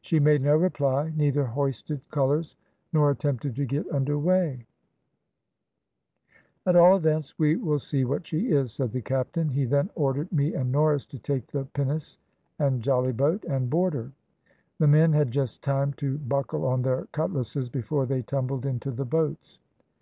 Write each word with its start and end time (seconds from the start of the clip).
She 0.00 0.18
made 0.20 0.40
no 0.40 0.56
reply, 0.56 1.12
neither 1.14 1.44
hoisted 1.44 2.00
colours, 2.10 2.56
nor 2.94 3.10
attempted 3.10 3.54
to 3.56 3.66
get 3.66 3.86
under 3.90 4.18
weigh. 4.18 4.64
"`At 6.66 6.74
all 6.82 6.96
events 6.96 7.38
we 7.38 7.56
will 7.56 7.78
see 7.78 8.02
what 8.02 8.26
she 8.26 8.48
is,' 8.52 8.72
said 8.72 8.90
the 8.92 9.02
captain. 9.02 9.50
He 9.50 9.66
then 9.66 9.90
ordered 9.94 10.32
me 10.32 10.54
and 10.54 10.72
Norris 10.72 11.04
to 11.04 11.18
take 11.18 11.48
the 11.48 11.66
pinnace 11.74 12.16
and 12.58 12.80
jollyboat, 12.82 13.44
and 13.44 13.68
board 13.68 13.92
her. 13.92 14.12
The 14.78 14.88
men 14.88 15.12
had 15.12 15.30
just 15.30 15.62
time 15.62 15.92
to 15.98 16.16
buckle 16.16 16.64
on 16.64 16.80
their 16.80 17.04
cutlasses 17.12 17.68
before 17.68 18.06
they 18.06 18.22
tumbled 18.22 18.64
into 18.64 18.90
the 18.90 19.04
boats. 19.04 19.58